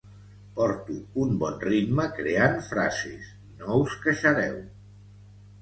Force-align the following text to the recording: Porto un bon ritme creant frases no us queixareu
Porto 0.53 0.95
un 1.23 1.35
bon 1.43 1.59
ritme 1.65 2.07
creant 2.21 2.57
frases 2.71 3.29
no 3.61 3.79
us 3.85 3.97
queixareu 4.07 4.61